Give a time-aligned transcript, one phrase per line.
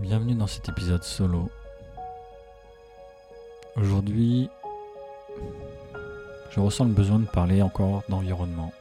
[0.00, 1.50] Bienvenue dans cet épisode solo.
[3.76, 4.48] Aujourd'hui,
[6.50, 8.72] je ressens le besoin de parler encore d'environnement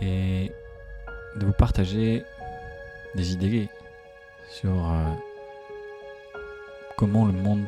[0.00, 0.50] et
[1.36, 2.24] de vous partager
[3.14, 3.68] des idées
[4.48, 5.12] sur euh,
[6.96, 7.66] comment le monde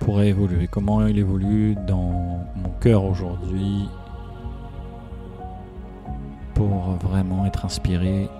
[0.00, 3.86] pourrait évoluer, comment il évolue dans mon cœur aujourd'hui
[6.54, 8.30] pour vraiment être inspiré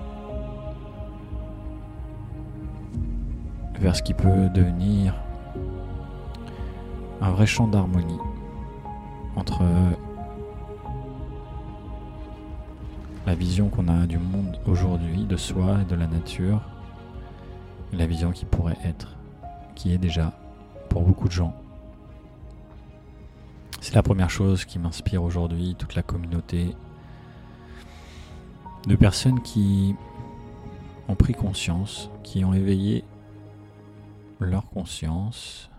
[3.82, 5.12] vers ce qui peut devenir
[7.20, 8.20] un vrai champ d'harmonie
[9.34, 9.64] entre
[13.26, 16.60] la vision qu'on a du monde aujourd'hui, de soi et de la nature,
[17.92, 19.16] et la vision qui pourrait être,
[19.74, 20.32] qui est déjà
[20.88, 21.52] pour beaucoup de gens.
[23.80, 26.76] C'est la première chose qui m'inspire aujourd'hui, toute la communauté
[28.86, 29.96] de personnes qui
[31.08, 33.02] ont pris conscience, qui ont éveillé
[34.42, 35.70] leur conscience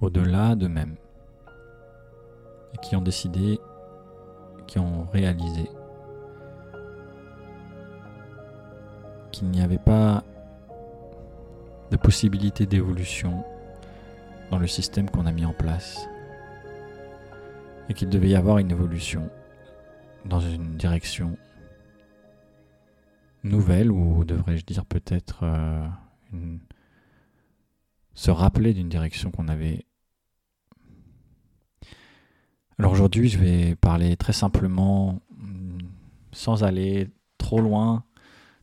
[0.00, 0.96] au-delà d'eux-mêmes
[2.74, 3.58] et qui ont décidé,
[4.66, 5.70] qui ont réalisé
[9.32, 10.22] qu'il n'y avait pas
[11.90, 13.44] de possibilité d'évolution
[14.50, 16.06] dans le système qu'on a mis en place
[17.88, 19.28] et qu'il devait y avoir une évolution
[20.24, 21.36] dans une direction
[23.42, 25.86] nouvelle ou devrais-je dire peut-être euh,
[28.14, 29.86] se rappeler d'une direction qu'on avait.
[32.78, 35.20] Alors aujourd'hui je vais parler très simplement
[36.32, 38.04] sans aller trop loin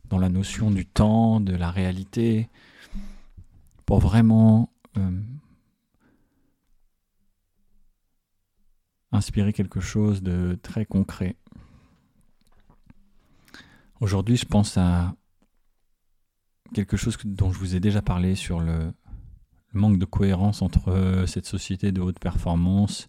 [0.04, 2.50] dans la notion du temps, de la réalité,
[3.86, 5.22] pour vraiment euh,
[9.10, 11.36] inspirer quelque chose de très concret.
[14.00, 15.14] Aujourd'hui, je pense à
[16.74, 18.92] quelque chose dont je vous ai déjà parlé sur le,
[19.72, 23.08] manque de cohérence entre euh, cette société de haute performance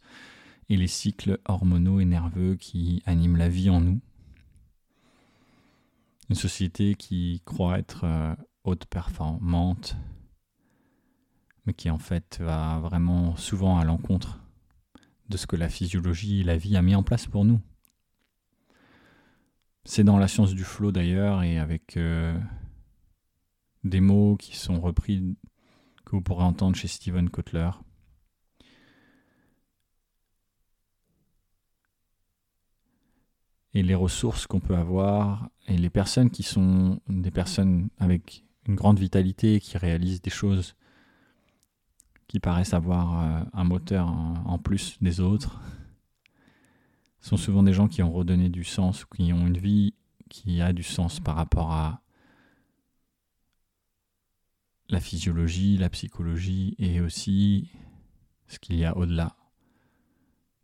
[0.69, 3.99] et les cycles hormonaux et nerveux qui animent la vie en nous.
[6.29, 9.97] Une société qui croit être euh, haute performante,
[11.65, 14.39] mais qui en fait va vraiment souvent à l'encontre
[15.29, 17.59] de ce que la physiologie et la vie a mis en place pour nous.
[19.85, 22.37] C'est dans la science du flow d'ailleurs et avec euh,
[23.83, 25.35] des mots qui sont repris
[26.13, 27.71] vous pourrez entendre chez Steven Kotler.
[33.73, 38.75] Et les ressources qu'on peut avoir et les personnes qui sont des personnes avec une
[38.75, 40.75] grande vitalité qui réalisent des choses
[42.27, 45.59] qui paraissent avoir euh, un moteur en plus des autres
[47.21, 49.95] sont souvent des gens qui ont redonné du sens, qui ont une vie
[50.29, 52.02] qui a du sens par rapport à
[54.89, 57.71] la physiologie, la psychologie et aussi
[58.47, 59.35] ce qu'il y a au-delà,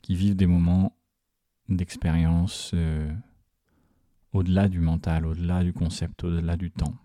[0.01, 0.95] qui vivent des moments
[1.69, 3.11] d'expérience euh,
[4.33, 6.95] au-delà du mental, au-delà du concept, au-delà du temps.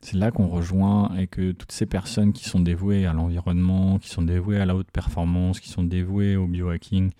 [0.00, 4.10] C'est là qu'on rejoint et que toutes ces personnes qui sont dévouées à l'environnement, qui
[4.10, 7.10] sont dévouées à la haute performance, qui sont dévouées au biohacking,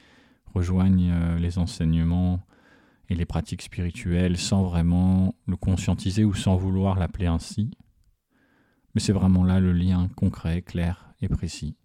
[0.53, 2.45] rejoignent euh, les enseignements
[3.09, 7.71] et les pratiques spirituelles sans vraiment le conscientiser ou sans vouloir l'appeler ainsi.
[8.95, 11.77] Mais c'est vraiment là le lien concret, clair et précis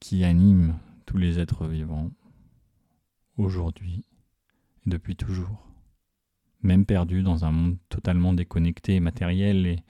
[0.00, 2.10] qui anime tous les êtres vivants
[3.36, 4.04] aujourd'hui
[4.86, 5.66] et depuis toujours,
[6.62, 9.82] même perdus dans un monde totalement déconnecté et matériel et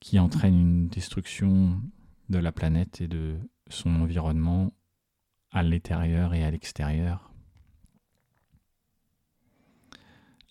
[0.00, 1.80] qui entraîne une destruction
[2.28, 4.72] de la planète et de son environnement
[5.50, 7.31] à l'intérieur et à l'extérieur.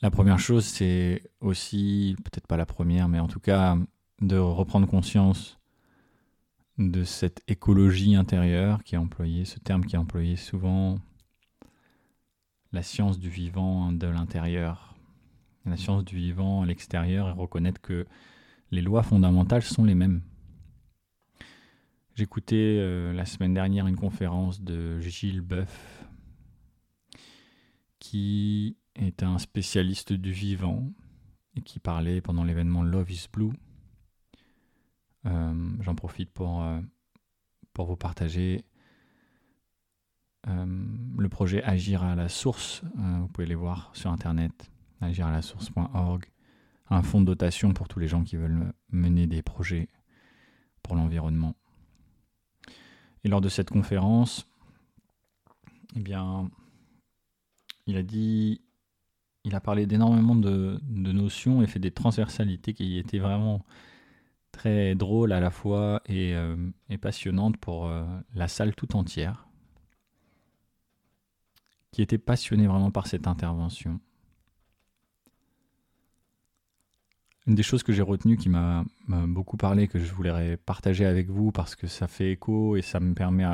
[0.02, 3.78] La première chose, c'est aussi, peut-être pas la première, mais en tout cas,
[4.20, 5.60] de reprendre conscience
[6.80, 10.98] de cette écologie intérieure qui est employée, ce terme qui est employé souvent,
[12.72, 14.96] la science du vivant de l'intérieur,
[15.66, 18.08] la science du vivant à l'extérieur et reconnaître que
[18.72, 20.22] les lois fondamentales sont les mêmes.
[22.16, 26.06] J'écoutais euh, la semaine dernière une conférence de Gilles Boeuf,
[28.00, 30.92] qui est un spécialiste du vivant
[31.56, 33.52] et qui parlait pendant l'événement Love is Blue.
[35.26, 36.80] Euh, j'en profite pour, euh,
[37.78, 38.64] vous partager
[40.46, 42.84] le projet Agir à la source.
[42.96, 46.26] vous pouvez les voir sur internet, agiralasource.org.
[46.90, 49.88] Un fonds de dotation pour tous les gens qui veulent mener des projets
[50.84, 51.56] pour l'environnement.
[53.24, 54.48] Et lors de cette conférence,
[55.96, 56.50] eh bien,
[57.86, 58.62] il a dit
[59.44, 63.66] il a parlé d'énormément de, notions et fait des transversalités qui étaient vraiment
[64.52, 66.56] très drôles à la fois et, euh,
[67.02, 68.04] passionnantes pour euh,
[68.36, 69.48] la salle tout entière,
[71.92, 74.00] qui était passionnée vraiment par cette intervention.
[77.48, 81.30] Une des choses que j'ai retenues qui m'a beaucoup parlé, que je voulais partager avec
[81.30, 83.46] vous parce que ça fait écho et ça me permet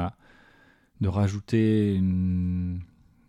[0.99, 2.81] de rajouter une,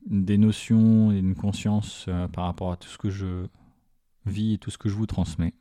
[0.08, 3.46] des notions et une conscience euh, par rapport à tout ce que je
[4.26, 5.54] vis et tout ce que je vous transmets.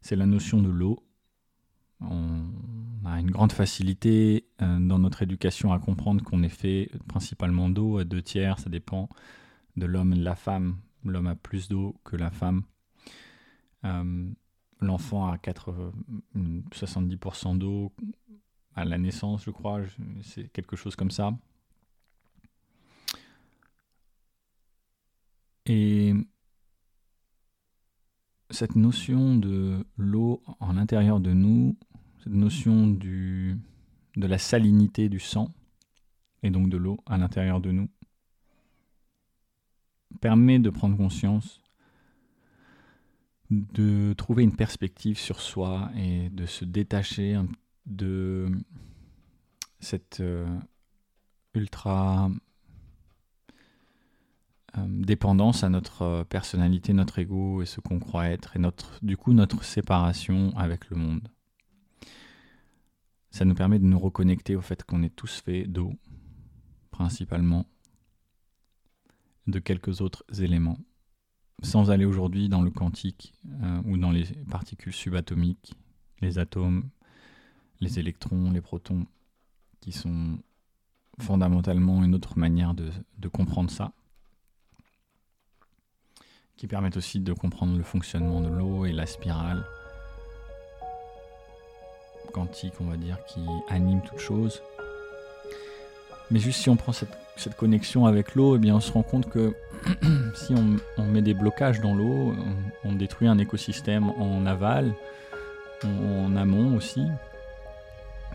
[0.00, 1.04] C'est la notion de l'eau.
[2.00, 2.44] On
[3.04, 7.98] a une grande facilité euh, dans notre éducation à comprendre qu'on est fait principalement d'eau
[7.98, 9.10] à deux tiers, ça dépend
[9.76, 10.78] de l'homme et de la femme.
[11.04, 12.62] L'homme a plus d'eau que la femme.
[13.84, 14.30] Euh,
[14.80, 17.92] l'enfant a 70% d'eau
[18.74, 19.80] à la naissance, je crois,
[20.22, 21.32] c'est quelque chose comme ça.
[25.66, 26.14] Et
[28.50, 31.76] cette notion de l'eau en l'intérieur de nous,
[32.18, 33.56] cette notion du,
[34.16, 35.54] de la salinité du sang,
[36.42, 37.88] et donc de l'eau à l'intérieur de nous,
[40.20, 41.60] permet de prendre conscience,
[43.50, 47.38] de trouver une perspective sur soi et de se détacher
[47.86, 48.48] de
[49.80, 50.46] cette euh,
[51.54, 52.30] ultra
[54.76, 59.16] dépendance à notre euh, personnalité, notre ego et ce qu'on croit être, et notre, du
[59.16, 61.28] coup notre séparation avec le monde.
[63.30, 65.92] Ça nous permet de nous reconnecter au fait qu'on est tous faits d'eau,
[66.90, 67.66] principalement,
[69.46, 70.78] de quelques autres éléments,
[71.62, 75.74] sans aller aujourd'hui dans le quantique euh, ou dans les particules subatomiques,
[76.20, 76.90] les atomes,
[77.80, 79.06] les électrons, les protons,
[79.80, 80.38] qui sont
[81.18, 83.92] fondamentalement une autre manière de comprendre ça
[86.60, 89.64] qui permettent aussi de comprendre le fonctionnement de l'eau et la spirale
[92.34, 93.40] quantique, on va dire, qui
[93.70, 94.62] anime toute chose.
[96.30, 97.16] Mais juste si on prend cette,
[97.56, 99.54] connexion avec l'eau, eh bien on se rend compte que
[100.34, 100.52] si
[100.98, 102.34] on, met des blocages dans l'eau,
[102.84, 104.92] on, détruit un écosystème en aval,
[105.82, 107.06] en, amont aussi.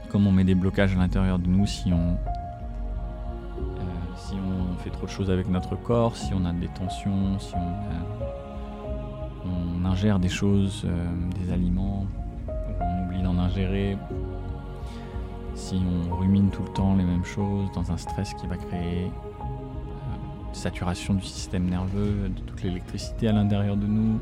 [0.10, 2.18] Comme on met des blocages à l'intérieur de nous, si on,
[4.16, 7.54] si on fait trop de choses avec notre corps, si on a des tensions, si
[7.56, 7.76] on,
[9.86, 11.06] ingère des choses, euh,
[11.40, 12.08] des aliments,
[12.82, 13.98] on oublie d'en ingérer,
[15.54, 15.80] si
[16.10, 20.48] on rumine tout le temps les mêmes choses dans un stress qui va créer euh,
[20.48, 24.20] une saturation du système nerveux, de toute l'électricité à l'intérieur de nous,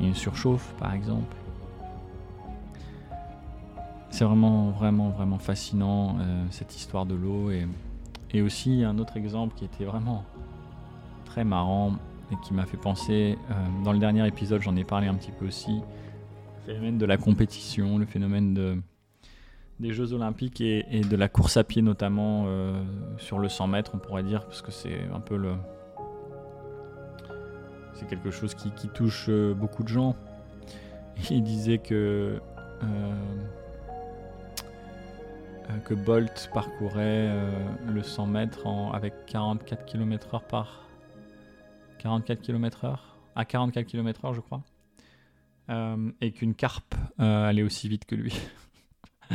[0.00, 1.36] et une surchauffe par exemple.
[4.10, 7.68] C'est vraiment, vraiment, vraiment fascinant euh, cette histoire de l'eau et
[8.32, 10.24] et aussi un autre exemple qui était vraiment
[11.24, 11.94] très marrant
[12.30, 13.54] et qui m'a fait penser, euh,
[13.84, 15.80] dans le dernier épisode j'en ai parlé un petit peu aussi,
[16.66, 18.76] le phénomène de la compétition, le phénomène de,
[19.80, 22.82] des Jeux olympiques et, de la course à pied notamment euh,
[23.16, 25.54] sur le 100 mètres on pourrait dire, parce que c'est un peu le...
[27.94, 30.14] C'est quelque chose qui, touche euh, beaucoup de gens.
[31.30, 32.40] il disait que
[35.84, 37.50] que Bolt parcourait euh,
[37.86, 40.86] le 100 mètres avec 44 km/h par
[41.98, 42.96] 44 km/h
[43.36, 44.62] à 44 km/h je crois.
[45.70, 48.34] Euh, et qu'une carpe allait aussi vite que lui.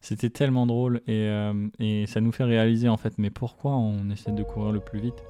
[0.00, 1.30] C'était tellement drôle et,
[1.78, 5.00] et, ça nous fait réaliser en fait mais pourquoi on essaie de courir le plus
[5.00, 5.22] vite?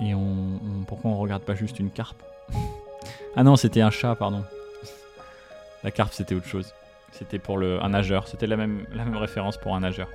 [0.00, 2.22] Et on, pourquoi on regarde pas juste une carpe?
[3.36, 4.44] Ah non c'était un chat pardon.
[5.84, 6.74] La carpe c'était autre chose
[7.12, 8.28] c'était pour le, un nageur.
[8.28, 10.08] C'était la même, la même référence pour un nageur.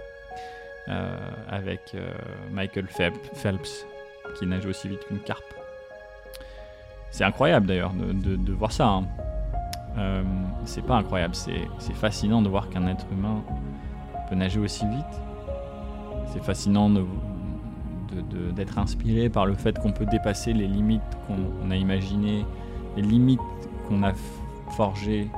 [0.88, 1.18] Euh,
[1.50, 2.12] avec euh,
[2.52, 2.86] Michael
[3.34, 3.88] Phelps,
[4.38, 5.56] qui nage aussi vite qu'une carpe.
[7.10, 8.88] C'est incroyable d'ailleurs de, de, voir ça.
[8.90, 9.06] Hein.
[9.98, 10.22] Euh,
[10.66, 13.44] c'est pas incroyable, c'est fascinant de voir qu'un être humain
[14.30, 15.22] peut nager aussi vite.
[16.28, 16.92] C'est fascinant
[18.56, 22.46] d'être inspiré par le fait qu'on peut dépasser les limites qu'on a imaginées,
[22.96, 23.40] les limites
[23.88, 24.14] qu'on a
[24.78, 25.32] forgées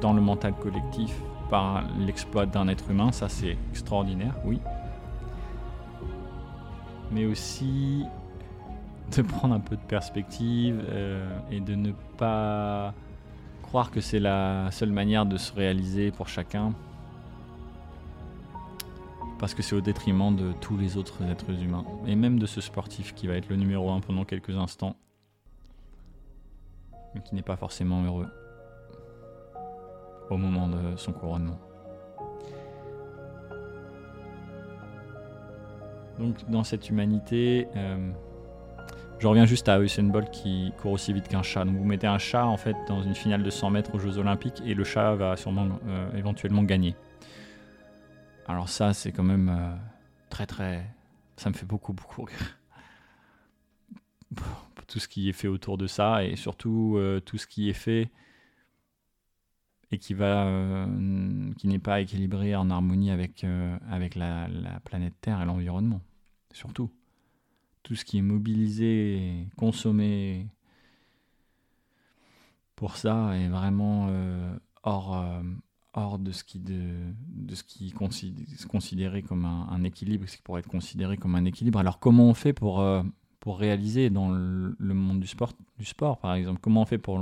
[0.00, 1.14] dans le mental collectif
[1.50, 4.58] par l'exploit d'un être humain, ça c'est extraordinaire, oui.
[7.10, 8.04] Mais aussi
[9.14, 12.94] de prendre un peu de perspective euh, et de ne pas
[13.62, 16.72] croire que c'est la seule manière de se réaliser pour chacun.
[19.38, 21.84] Parce que c'est au détriment de tous les autres êtres humains.
[22.06, 24.96] Et même de ce sportif qui va être le numéro un pendant quelques instants.
[27.14, 28.28] Mais qui n'est pas forcément heureux
[30.32, 31.58] au moment de son couronnement.
[36.18, 38.10] Donc dans cette humanité, euh,
[39.18, 41.64] Je reviens juste à Usain Bolt qui court aussi vite qu'un chat.
[41.64, 44.18] Donc vous mettez un chat en fait dans une finale de 100 mètres aux Jeux
[44.18, 46.96] Olympiques et le chat va sûrement euh, éventuellement gagner.
[48.46, 49.74] Alors ça c'est quand même euh,
[50.28, 50.84] très très...
[51.36, 52.58] Ça me fait beaucoup beaucoup rire.
[54.86, 58.10] tout ce qui est fait autour de ça et surtout tout ce qui est fait
[59.92, 60.86] et qui va
[61.58, 63.46] qui n'est pas équilibré en harmonie avec,
[63.88, 64.48] avec la
[64.84, 66.00] planète Terre et l'environnement.
[66.52, 66.90] Surtout
[67.82, 70.46] tout ce qui est mobilisé, consommé
[72.76, 75.42] pour ça est vraiment euh, hors, euh,
[75.94, 76.80] hors de ce qui, de,
[77.28, 81.44] de ce qui est considéré comme un, équilibre, ce qui pourrait être considéré comme un
[81.44, 81.78] équilibre.
[81.78, 83.02] Alors comment on fait pour, euh,
[83.40, 86.60] pour réaliser dans le, monde du sport, du sport, par exemple?
[86.60, 87.18] Comment on fait pour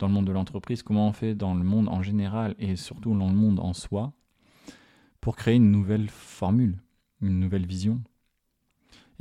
[0.00, 3.16] dans le monde de l'entreprise Comment on fait dans le monde en général et surtout
[3.16, 4.12] dans le monde en soi
[5.20, 6.78] pour créer une nouvelle formule,
[7.20, 8.00] une nouvelle vision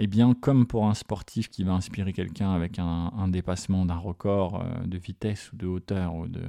[0.02, 4.64] eh bien, comme pour un sportif qui va inspirer quelqu'un avec un, dépassement d'un record
[4.64, 6.42] euh, de vitesse ou de hauteur ou de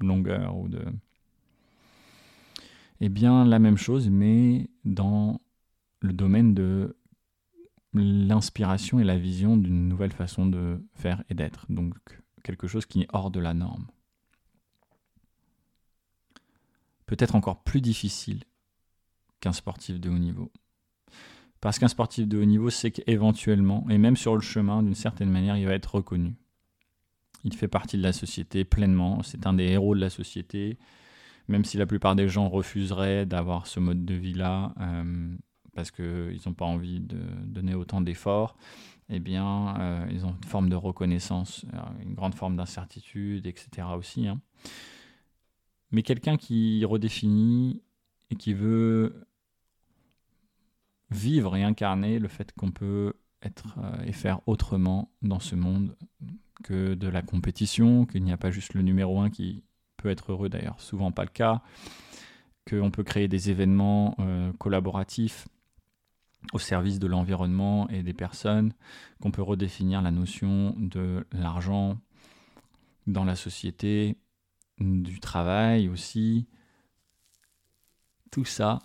[0.00, 0.82] longueur ou de...
[3.02, 5.42] Eh bien, la même chose, mais dans
[6.00, 6.96] le domaine de
[7.92, 11.66] l'inspiration et la vision d'une nouvelle façon de faire et d'être.
[11.68, 11.94] Donc,
[12.46, 13.86] quelque chose qui est hors de la norme.
[17.06, 18.44] Peut-être encore plus difficile
[19.40, 20.52] qu'un sportif de haut niveau.
[21.60, 25.30] Parce qu'un sportif de haut niveau sait qu'éventuellement, et même sur le chemin, d'une certaine
[25.30, 26.34] manière, il va être reconnu.
[27.42, 30.78] Il fait partie de la société pleinement, c'est un des héros de la société,
[31.48, 35.36] même si la plupart des gens refuseraient d'avoir ce mode de vie-là, euh,
[35.74, 38.56] parce qu'ils n'ont pas envie de donner autant d'efforts,
[39.08, 43.88] eh bien, euh, ils ont une forme de reconnaissance, euh, une grande forme d'incertitude, etc.
[43.96, 44.26] aussi.
[44.26, 44.40] Hein.
[45.92, 47.82] Mais quelqu'un qui redéfinit
[48.30, 49.26] et qui veut
[51.10, 55.96] vivre et incarner le fait qu'on peut être euh, et faire autrement dans ce monde
[56.64, 59.62] que de la compétition, qu'il n'y a pas juste le numéro un qui
[59.98, 61.62] peut être heureux d'ailleurs, souvent pas le cas,
[62.68, 64.16] qu'on peut créer des événements
[64.58, 65.46] collaboratifs
[66.52, 68.72] au service de l'environnement et des personnes,
[69.20, 71.98] qu'on peut redéfinir la notion de l'argent
[73.06, 74.16] dans la société,
[74.78, 76.46] du travail aussi.
[78.30, 78.80] Tout ça,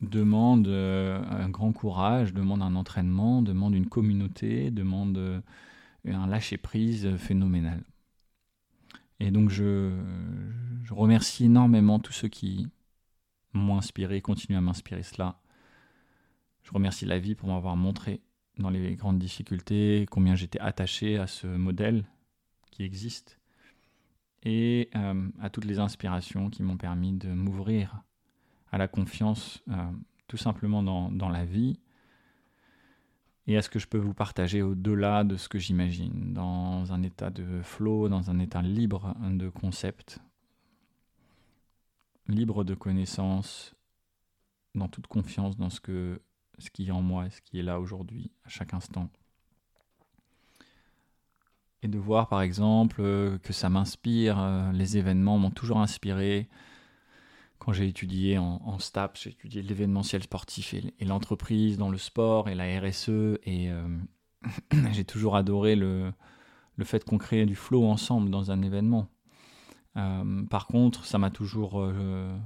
[0.00, 5.40] demande euh, un grand courage, demande un entraînement, demande une communauté, demande euh,
[6.06, 7.82] un lâcher-prise phénoménal.
[9.20, 9.92] Et donc je,
[10.90, 12.68] remercie énormément tous ceux qui
[13.52, 15.40] m'ont inspiré, continuent à m'inspirer cela.
[16.68, 18.20] Je remercie la vie pour m'avoir montré
[18.58, 22.04] dans les grandes difficultés combien j'étais attaché à ce modèle
[22.70, 23.40] qui existe
[24.42, 28.02] et euh, à toutes les inspirations qui m'ont permis de m'ouvrir
[28.70, 29.90] à la confiance euh,
[30.26, 31.80] tout simplement dans, la vie
[33.46, 37.02] et à ce que je peux vous partager au-delà de ce que j'imagine, dans un
[37.02, 40.18] état de flow, dans un état libre de concept,
[42.26, 43.74] libre de connaissances,
[44.74, 46.20] dans toute confiance dans ce, que,
[46.58, 49.08] ce qui est en moi et ce qui est là aujourd'hui, à chaque instant.
[51.82, 53.02] Et de voir par exemple
[53.42, 56.48] que ça m'inspire, euh, les événements m'ont toujours inspiré,
[57.58, 62.48] quand j'ai étudié en, en STAPS, j'ai étudié l'événementiel sportif et, l'entreprise dans le sport
[62.48, 63.38] et la RSE.
[63.44, 63.86] Et euh,
[64.92, 66.12] j'ai toujours adoré le,
[66.76, 69.08] le fait qu'on crée du flow ensemble dans un événement.
[69.96, 71.80] Euh, par contre, ça m'a toujours.
[71.80, 72.36] Euh,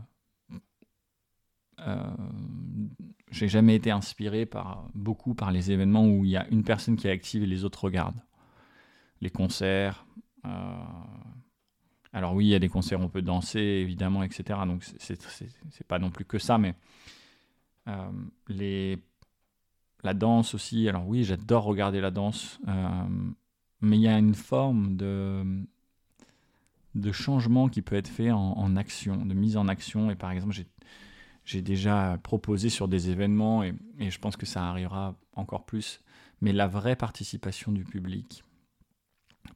[3.32, 6.96] j'ai jamais été inspiré par, beaucoup par les événements où il y a une personne
[6.96, 8.22] qui est active et les autres regardent.
[9.20, 10.06] Les concerts,
[12.12, 14.60] alors oui, il y a des concerts, on peut danser, évidemment, etc.
[14.66, 16.74] Donc c'est pas non plus que ça, mais
[17.88, 18.10] euh,
[18.48, 18.98] les,
[20.02, 20.88] la danse aussi.
[20.88, 23.04] Alors oui, j'adore regarder la danse, euh,
[23.80, 25.64] mais il y a une forme de,
[26.94, 30.10] de changement qui peut être fait en, action, de mise en action.
[30.10, 30.66] Et par exemple, j'ai
[31.54, 36.00] déjà proposé sur des événements, et, je pense que ça arrivera encore plus,
[36.40, 38.44] mais la vraie participation du public.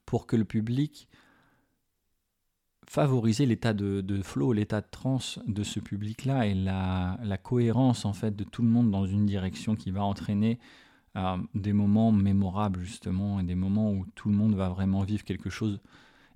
[0.04, 1.08] Pour que le public
[2.88, 8.34] favoriser l'état de, flow, l'état de transe de ce public-là et la, cohérence en fait
[8.34, 10.58] de tout le monde dans une direction qui va entraîner
[11.16, 15.24] euh, des moments mémorables justement et des moments où tout le monde va vraiment vivre
[15.24, 15.80] quelque chose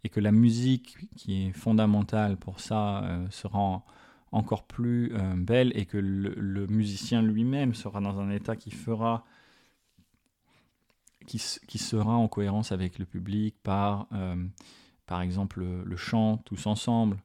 [0.02, 3.84] et que la musique qui est fondamentale pour ça euh, sera
[4.32, 9.24] encore plus euh, belle et que le, musicien lui-même sera dans un état qui fera
[11.26, 14.08] qui, sera en cohérence avec le public par
[15.10, 17.16] par exemple le, chant tous ensemble,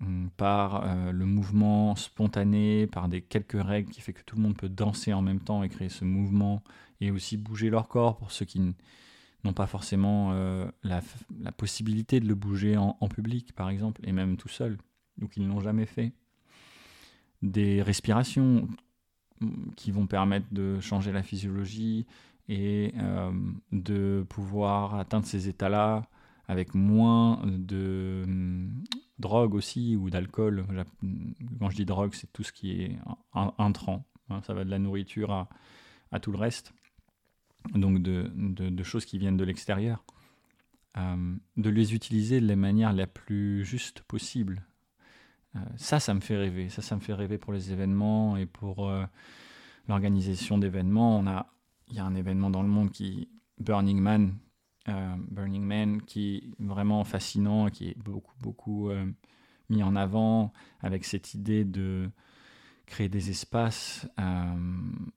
[0.00, 4.40] hum, par euh, le mouvement spontané, par des quelques règles qui fait que tout le
[4.40, 6.62] monde peut danser en même temps et créer ce mouvement
[7.02, 8.74] et aussi bouger leur corps pour ceux qui
[9.44, 11.02] n'ont pas forcément euh, la,
[11.52, 14.78] possibilité de le bouger en, public par exemple et même tout seul
[15.20, 16.14] ou qui ne l'ont jamais fait.
[17.42, 18.68] Des respirations
[19.76, 22.06] qui vont permettre de changer la physiologie
[22.48, 23.30] et euh,
[23.72, 26.08] de pouvoir atteindre ces états-là
[26.46, 28.82] avec moins de hum,
[29.18, 30.66] drogue aussi ou d'alcool.
[31.58, 32.98] Quand je dis drogue, c'est tout ce qui est
[33.34, 34.06] intrant.
[34.30, 35.46] Hein, ça va de la nourriture
[36.10, 36.72] à, tout le reste.
[37.74, 40.04] Donc de, choses qui viennent de l'extérieur.
[40.96, 44.64] Euh, de les utiliser de la manière la plus juste possible.
[45.56, 46.68] Euh, ça, ça me fait rêver.
[46.68, 49.04] Ça, ça me fait rêver pour les événements et pour euh,
[49.88, 51.18] l'organisation d'événements.
[51.18, 51.46] On a,
[51.88, 53.28] il y a un événement dans le monde qui
[53.58, 54.38] Burning Man,
[54.88, 58.90] euh, Burning Man qui est vraiment fascinant, qui est beaucoup, beaucoup
[59.68, 62.10] mis en avant avec cette idée de
[62.86, 64.08] créer des espaces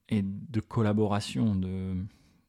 [0.10, 1.96] et de collaboration, de,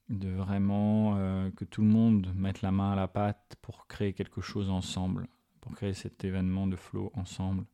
[0.08, 1.14] de vraiment
[1.54, 5.28] que tout le monde mette la main à la pâte pour créer quelque chose ensemble,
[5.60, 7.64] pour créer cet événement de flow ensemble,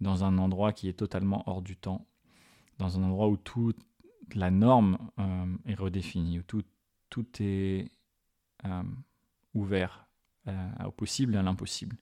[0.00, 2.06] dans un endroit qui est totalement hors du temps,
[2.78, 3.78] dans un endroit où toute
[4.34, 4.98] la norme
[5.66, 6.62] est redéfinie, où tout,
[7.10, 7.90] tout est
[8.64, 8.82] euh,
[9.54, 10.06] ouvert
[10.48, 11.96] euh, au possible et à l'impossible.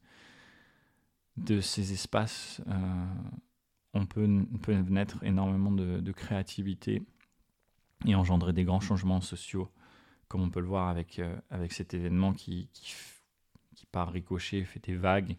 [1.37, 3.07] De ces espaces, euh,
[3.95, 4.29] on, peut,
[4.63, 7.03] peut naître énormément de, créativité
[8.07, 9.71] et engendrer des grands changements sociaux,
[10.27, 12.95] comme on peut le voir avec, avec cet événement qui, qui,
[13.75, 15.37] qui, par ricochet fait des vagues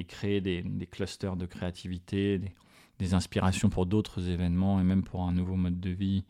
[0.00, 2.40] et crée des, clusters de créativité,
[2.98, 6.24] des, inspirations pour d'autres événements et même pour un nouveau mode de vie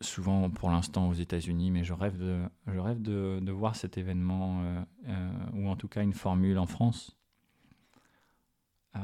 [0.00, 4.62] souvent pour l'instant aux États-Unis, mais je rêve de, je rêve de, voir cet événement,
[4.62, 7.16] euh, euh, ou en tout cas une formule en France,
[8.96, 9.00] euh,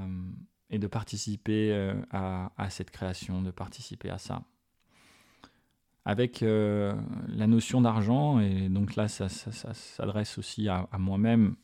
[0.68, 4.42] et de participer à, à, cette création, de participer à ça.
[6.04, 11.56] Avec la notion d'argent, et donc là ça, s'adresse aussi à moi-même,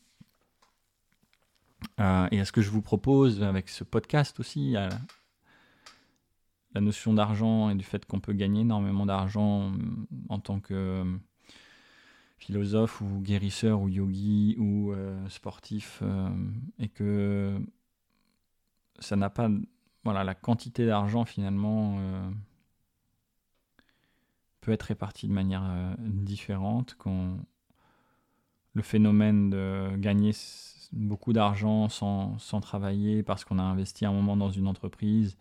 [1.97, 4.75] et à ce que je vous propose avec ce podcast aussi,
[6.77, 9.77] la notion d'argent et du fait qu'on peut gagner énormément d'argent euh,
[10.29, 11.17] en tant que euh,
[12.37, 16.03] philosophe ou guérisseur ou yogi ou euh, sportif
[16.77, 17.59] et que
[18.99, 19.49] ça n'a pas
[20.03, 21.99] voilà la quantité d'argent finalement
[24.61, 27.39] peut être répartie de manière différente quand
[28.73, 30.33] le phénomène de gagner
[30.91, 35.37] beaucoup d'argent sans, travailler parce qu'on a investi un moment dans une entreprise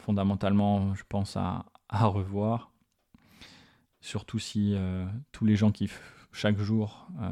[0.00, 2.72] fondamentalement, je pense, à, revoir.
[4.00, 5.90] Surtout si euh, tous les gens qui,
[6.32, 7.30] chaque jour, euh,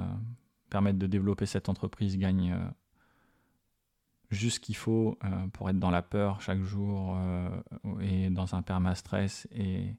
[0.69, 2.69] permettent de développer cette entreprise gagnent euh,
[4.31, 5.19] juste ce qu'il faut
[5.53, 7.17] pour être dans la peur chaque jour
[8.01, 9.47] et dans un perma-stress.
[9.53, 9.95] Et,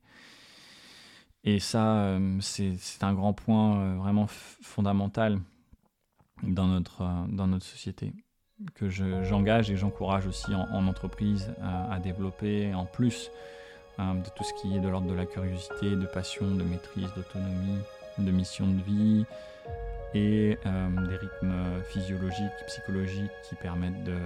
[1.48, 5.40] et ça, c'est un grand point vraiment fondamental
[6.44, 8.12] dans notre, dans notre société
[8.76, 13.32] que j'engage et j'encourage aussi en, entreprise à, développer en plus
[14.00, 17.08] euh, de tout ce qui est de l'ordre de la curiosité, de passion, de maîtrise,
[17.16, 17.80] d'autonomie,
[18.18, 19.26] de mission de vie
[20.14, 24.18] et euh, des rythmes physiologiques, psychologiques qui permettent de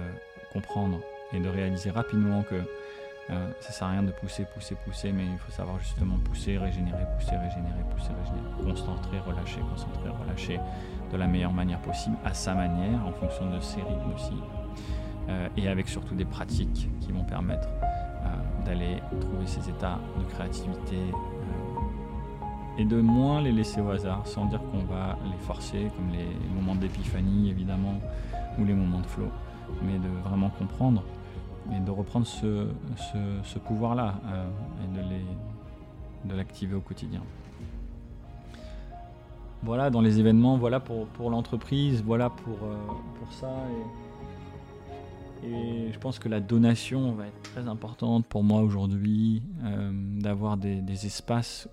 [0.52, 1.00] comprendre
[1.32, 2.56] et de réaliser rapidement que
[3.30, 6.58] euh, ça sert à rien de pousser, pousser, pousser, mais il faut savoir justement pousser,
[6.58, 10.60] régénérer, pousser, régénérer, pousser, régénérer, concentrer, relâcher, concentrer, relâcher
[11.12, 14.34] de la meilleure manière possible, à sa manière, en fonction de ses rythmes aussi,
[15.28, 20.24] euh, et avec surtout des pratiques qui vont permettre euh, d'aller trouver ces états de
[20.24, 20.96] créativité
[22.78, 26.26] et de moins les laisser au hasard, sans dire qu'on va les forcer, comme les
[26.54, 28.00] moments d'épiphanie évidemment,
[28.58, 29.30] ou les moments de flow,
[29.82, 31.04] mais de vraiment comprendre
[31.70, 34.46] et de reprendre ce, pouvoir-là euh,
[34.84, 37.22] et de l'activer au quotidien.
[39.62, 42.76] Voilà, dans les événements, voilà pour, l'entreprise, voilà pour, euh,
[43.30, 43.52] ça.
[45.44, 50.56] Et, je pense que la donation va être très importante pour moi aujourd'hui, euh, d'avoir
[50.56, 51.68] des, espaces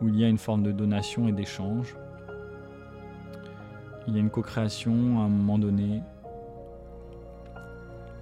[0.00, 1.94] où il y a une forme de donation et d'échange.
[4.08, 6.02] Il y a une co-création à un moment donné,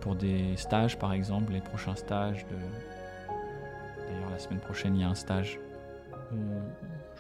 [0.01, 2.57] pour des stages par exemple, les prochains stages de...
[4.09, 5.59] D'ailleurs la semaine prochaine il y a un stage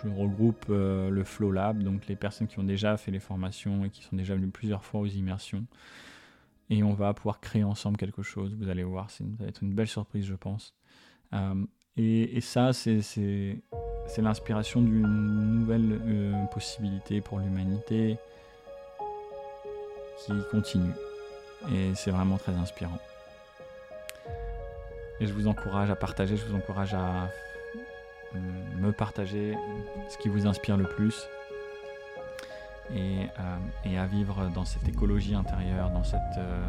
[0.03, 3.85] je regroupe euh, le Flow Lab, donc les personnes qui ont déjà fait les formations
[3.85, 5.65] et qui sont déjà venues plusieurs fois aux immersions.
[6.71, 9.75] Et on va pouvoir créer ensemble quelque chose, vous allez voir, ça va être une
[9.75, 10.75] belle surprise je pense.
[11.33, 11.65] Euh,
[11.97, 18.17] et, ça c'est c'est l'inspiration d'une nouvelle euh, possibilité pour l'humanité
[20.25, 20.93] qui continue.
[21.69, 22.99] Et c'est vraiment très inspirant.
[25.21, 27.29] Et je vous encourage à partager, je vous encourage à
[28.79, 29.57] me partager
[30.09, 31.29] ce qui vous inspire le plus
[32.95, 33.27] et,
[33.87, 36.67] euh, à vivre dans cette écologie intérieure, dans cette euh,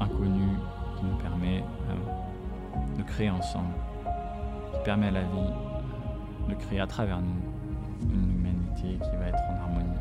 [0.00, 0.56] inconnue
[0.98, 1.62] qui nous permet
[2.96, 3.74] de créer ensemble,
[4.72, 5.52] qui permet à la vie
[6.48, 9.98] de créer à travers nous une humanité qui va être en harmonie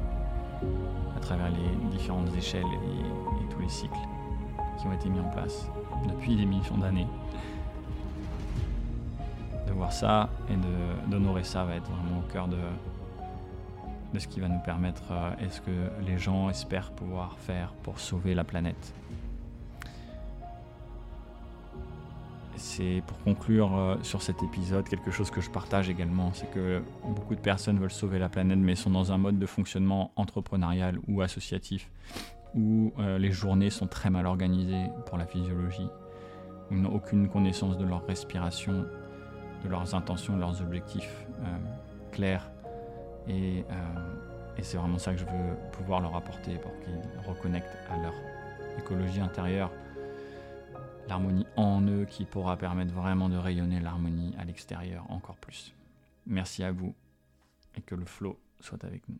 [1.16, 3.96] à travers les différentes échelles et, tous les cycles
[4.78, 5.68] qui ont été mis en place
[6.08, 7.08] depuis des millions d'années.
[9.68, 12.58] De voir ça et d'honorer ça va être vraiment au cœur de,
[14.14, 17.74] de ce qui va nous permettre euh, et ce que les gens espèrent pouvoir faire
[17.84, 18.94] pour sauver la planète.
[22.58, 26.82] c'est pour conclure euh, sur cet épisode quelque chose que je partage également, c'est que
[27.06, 31.00] beaucoup de personnes veulent sauver la planète mais sont dans un mode de fonctionnement entrepreneurial
[31.08, 31.90] ou associatif
[32.56, 35.90] où euh, les journées sont très mal organisées pour la physiologie,
[36.72, 38.86] où n'ont aucune connaissance de leur respiration,
[39.64, 41.58] de leurs intentions, de leurs objectifs euh,
[42.12, 42.50] clairs.
[43.28, 43.66] Et,
[44.56, 48.14] et c'est vraiment ça que je veux pouvoir leur apporter pour qu'ils reconnectent à leur
[48.78, 49.72] écologie intérieure
[51.08, 55.74] l'harmonie en eux qui pourra permettre vraiment de rayonner l'harmonie à l'extérieur encore plus.
[56.26, 56.96] Merci à vous
[57.76, 59.20] et que le flow soit avec nous.